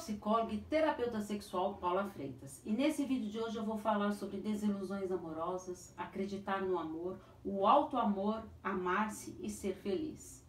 [0.00, 4.38] psicóloga e terapeuta sexual Paula Freitas e nesse vídeo de hoje eu vou falar sobre
[4.38, 10.42] desilusões amorosas, acreditar no amor, o alto amor, amar-se e ser feliz.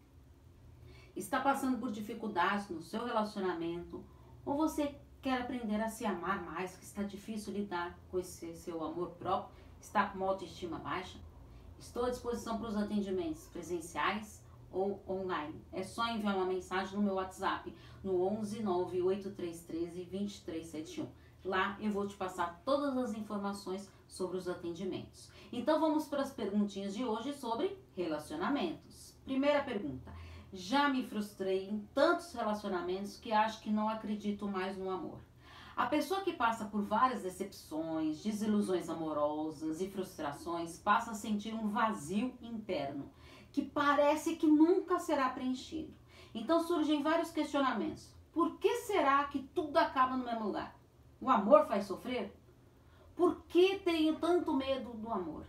[1.13, 4.01] Está passando por dificuldades no seu relacionamento
[4.45, 8.81] ou você quer aprender a se amar mais, que está difícil lidar com esse seu
[8.81, 11.19] amor próprio, está com uma autoestima baixa?
[11.77, 14.40] Estou à disposição para os atendimentos presenciais
[14.71, 15.61] ou online.
[15.71, 21.07] É só enviar uma mensagem no meu WhatsApp no 11 98313 2371.
[21.43, 25.29] Lá eu vou te passar todas as informações sobre os atendimentos.
[25.51, 29.15] Então vamos para as perguntinhas de hoje sobre relacionamentos.
[29.25, 30.13] Primeira pergunta:
[30.53, 35.19] Já me frustrei em tantos relacionamentos que acho que não acredito mais no amor.
[35.75, 41.69] A pessoa que passa por várias decepções, desilusões amorosas e frustrações passa a sentir um
[41.69, 43.09] vazio interno
[43.51, 45.93] que parece que nunca será preenchido.
[46.33, 48.09] Então surgem vários questionamentos.
[48.31, 50.75] Por que será que tudo acaba no mesmo lugar?
[51.19, 52.33] O amor faz sofrer?
[53.15, 55.45] Por que tenho tanto medo do amor?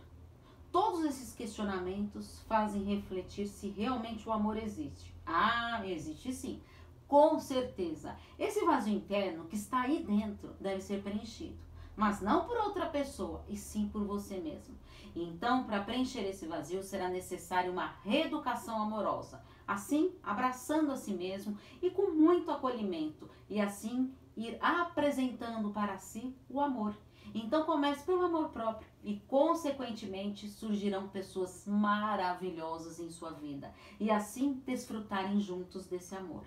[0.71, 5.15] Todos esses questionamentos fazem refletir se realmente o amor existe.
[5.25, 6.61] Ah, existe sim.
[7.07, 8.17] Com certeza.
[8.37, 11.57] Esse vazio interno que está aí dentro deve ser preenchido
[11.95, 14.75] mas não por outra pessoa, e sim por você mesmo.
[15.15, 19.43] Então, para preencher esse vazio, será necessária uma reeducação amorosa.
[19.67, 26.35] Assim, abraçando a si mesmo e com muito acolhimento, e assim ir apresentando para si
[26.49, 26.95] o amor.
[27.33, 34.61] Então comece pelo amor próprio e consequentemente surgirão pessoas maravilhosas em sua vida e assim
[34.65, 36.43] desfrutarem juntos desse amor.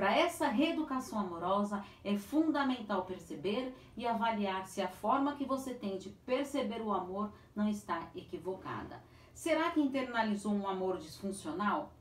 [0.00, 5.98] Para essa reeducação amorosa, é fundamental perceber e avaliar se a forma que você tem
[5.98, 8.98] de perceber o amor não está equivocada.
[9.34, 11.92] Será que internalizou um amor disfuncional?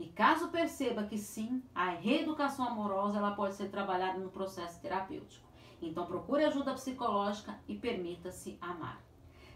[0.00, 5.46] E caso perceba que sim, a reeducação amorosa ela pode ser trabalhada no processo terapêutico.
[5.80, 9.00] Então procure ajuda psicológica e permita-se amar.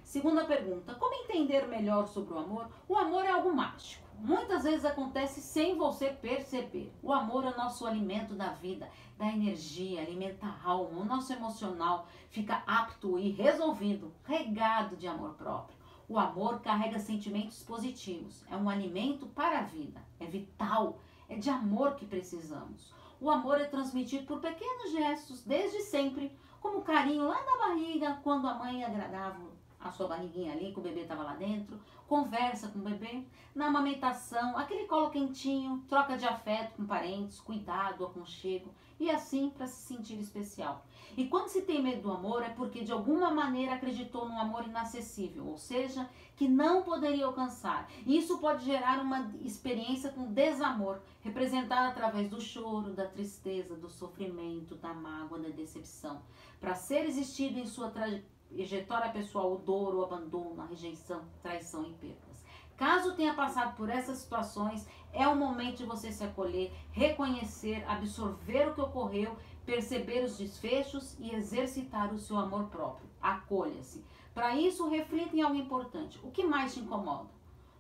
[0.02, 2.68] Segunda pergunta: como entender melhor sobre o amor?
[2.88, 4.02] O amor é algo mágico.
[4.18, 6.92] Muitas vezes acontece sem você perceber.
[7.02, 11.32] O amor é o nosso alimento da vida, da energia, alimenta a alma, o nosso
[11.32, 15.76] emocional fica apto e resolvido, regado de amor próprio.
[16.08, 21.48] O amor carrega sentimentos positivos, é um alimento para a vida, é vital, é de
[21.48, 22.92] amor que precisamos.
[23.20, 28.46] O amor é transmitido por pequenos gestos, desde sempre, como carinho lá na barriga, quando
[28.46, 29.51] a mãe agradava
[29.82, 33.66] a sua barriguinha ali, que o bebê estava lá dentro, conversa com o bebê, na
[33.66, 39.86] amamentação, aquele colo quentinho, troca de afeto com parentes, cuidado, aconchego, e assim para se
[39.86, 40.86] sentir especial.
[41.16, 44.64] E quando se tem medo do amor é porque de alguma maneira acreditou num amor
[44.64, 47.90] inacessível, ou seja, que não poderia alcançar.
[48.06, 53.90] E isso pode gerar uma experiência com desamor, representada através do choro, da tristeza, do
[53.90, 56.22] sofrimento, da mágoa, da decepção.
[56.60, 61.84] Para ser existido em sua trajetória trajetória pessoal, o dor, o abandono, a rejeição, traição
[61.84, 62.44] e perdas.
[62.76, 68.68] Caso tenha passado por essas situações, é o momento de você se acolher, reconhecer, absorver
[68.68, 73.08] o que ocorreu, perceber os desfechos e exercitar o seu amor próprio.
[73.20, 74.04] Acolha-se.
[74.34, 76.18] Para isso, reflita em algo importante.
[76.22, 77.30] O que mais te incomoda?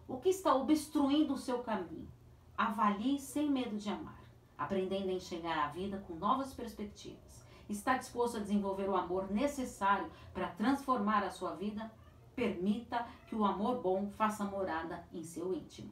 [0.06, 2.08] O que está obstruindo o seu caminho?
[2.56, 4.22] Avalie sem medo de amar,
[4.58, 10.10] aprendendo a enxergar a vida com novas perspectivas está disposto a desenvolver o amor necessário
[10.32, 11.90] para transformar a sua vida,
[12.34, 15.90] permita que o amor bom faça morada em seu íntimo.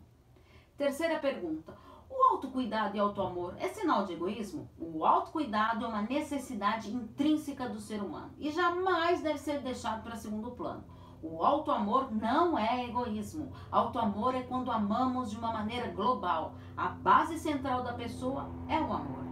[0.76, 1.76] Terceira pergunta:
[2.09, 4.69] o autocuidado e autoamor é sinal de egoísmo?
[4.78, 10.16] O autocuidado é uma necessidade intrínseca do ser humano e jamais deve ser deixado para
[10.16, 10.84] segundo plano.
[11.22, 13.53] O autoamor não é egoísmo.
[13.70, 16.54] Autoamor é quando amamos de uma maneira global.
[16.76, 19.29] A base central da pessoa é o amor.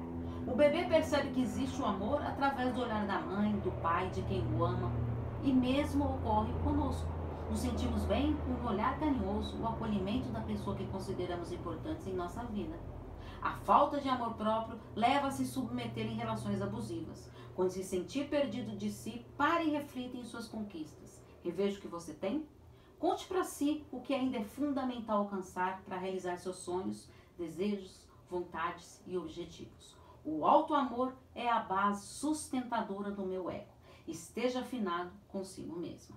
[0.51, 4.23] O bebê percebe que existe o amor através do olhar da mãe, do pai, de
[4.23, 4.91] quem o ama.
[5.43, 7.07] E mesmo ocorre conosco.
[7.51, 12.15] Nos sentimos bem com um olhar carinhoso, o acolhimento da pessoa que consideramos importantes em
[12.15, 12.79] nossa vida.
[13.43, 17.31] A falta de amor próprio leva a se submeter em relações abusivas.
[17.55, 21.23] Quando se sentir perdido de si, pare e reflita em suas conquistas.
[21.45, 22.49] Reveja o que você tem.
[22.99, 27.07] Conte para si o que ainda é fundamental alcançar para realizar seus sonhos,
[27.37, 29.98] desejos, vontades e objetivos.
[30.31, 33.73] O alto amor é a base sustentadora do meu ego.
[34.07, 36.15] Esteja afinado consigo mesma.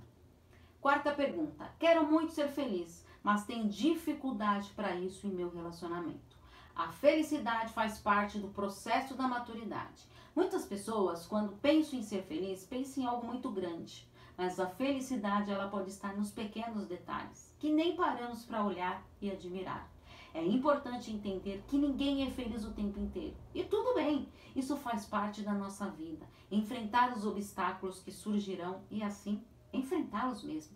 [0.81, 1.72] Quarta pergunta.
[1.80, 6.38] Quero muito ser feliz, mas tenho dificuldade para isso em meu relacionamento.
[6.75, 10.06] A felicidade faz parte do processo da maturidade.
[10.36, 14.06] Muitas pessoas, quando pensam em ser feliz, pensam em algo muito grande.
[14.38, 19.31] Mas a felicidade ela pode estar nos pequenos detalhes, que nem paramos para olhar e
[19.31, 19.90] admirar.
[20.33, 23.36] É importante entender que ninguém é feliz o tempo inteiro.
[23.54, 26.25] E tudo bem, isso faz parte da nossa vida.
[26.50, 29.44] Enfrentar os obstáculos que surgirão e assim
[29.74, 30.75] enfrentá-los mesmo.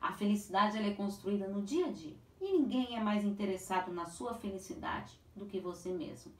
[0.00, 4.34] A felicidade é construída no dia a dia e ninguém é mais interessado na sua
[4.34, 6.32] felicidade do que você mesmo.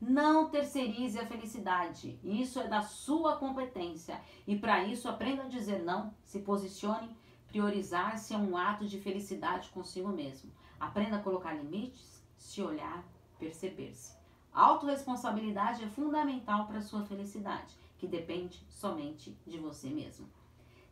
[0.00, 2.18] Não terceirize a felicidade.
[2.24, 4.20] Isso é da sua competência.
[4.46, 7.16] E para isso, aprenda a dizer não, se posicione.
[7.46, 10.50] Priorizar-se é um ato de felicidade consigo mesmo.
[10.82, 13.04] Aprenda a colocar limites, se olhar,
[13.38, 14.16] perceber-se.
[14.52, 20.28] Autoresponsabilidade é fundamental para a sua felicidade, que depende somente de você mesmo.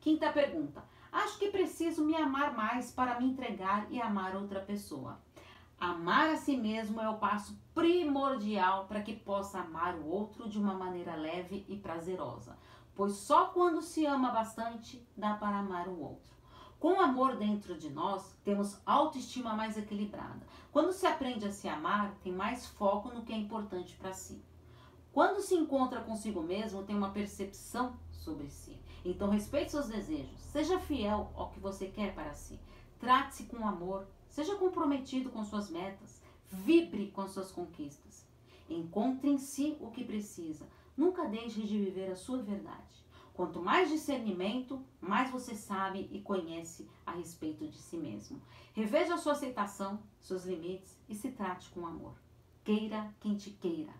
[0.00, 0.84] Quinta pergunta.
[1.10, 5.20] Acho que preciso me amar mais para me entregar e amar outra pessoa.
[5.80, 10.56] Amar a si mesmo é o passo primordial para que possa amar o outro de
[10.56, 12.56] uma maneira leve e prazerosa,
[12.94, 16.39] pois só quando se ama bastante dá para amar o outro.
[16.80, 20.40] Com amor dentro de nós, temos autoestima mais equilibrada.
[20.72, 24.42] Quando se aprende a se amar, tem mais foco no que é importante para si.
[25.12, 28.76] Quando se encontra consigo mesmo, tem uma percepção sobre si.
[29.04, 32.58] Então, respeite seus desejos, seja fiel ao que você quer para si.
[32.98, 36.22] Trate-se com amor, Seja comprometido com suas metas.
[36.50, 38.24] Vibre com suas conquistas.
[38.68, 40.66] Encontre em si o que precisa.
[40.96, 43.04] Nunca deixe de viver a sua verdade.
[43.40, 48.38] Quanto mais discernimento, mais você sabe e conhece a respeito de si mesmo.
[48.74, 52.12] Reveja a sua aceitação, seus limites e se trate com amor.
[52.62, 53.94] Queira quem te queira.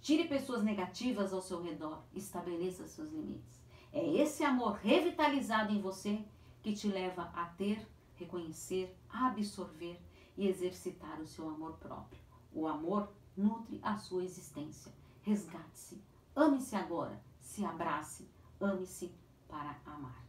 [0.00, 3.60] Tire pessoas negativas ao seu redor, estabeleça seus limites.
[3.92, 6.24] É esse amor revitalizado em você
[6.62, 10.00] que te leva a ter reconhecer, absorver
[10.38, 12.18] e exercitar o seu amor próprio.
[12.50, 14.90] O amor nutre a sua existência.
[15.20, 16.02] Resgate-se,
[16.34, 18.26] ame-se agora, se abrace,
[18.60, 19.12] ame-se
[19.48, 20.24] para amar.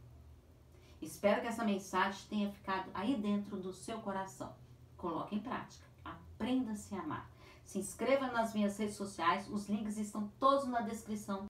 [1.02, 4.54] Espero que essa mensagem tenha ficado aí dentro do seu coração.
[4.98, 5.86] Coloque em prática.
[6.04, 7.30] Aprenda a se amar.
[7.64, 11.46] Se inscreva nas minhas redes sociais, os links estão todos na descrição